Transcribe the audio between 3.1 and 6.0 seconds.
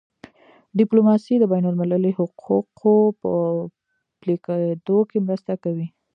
په پلي کېدو کي مرسته کوي.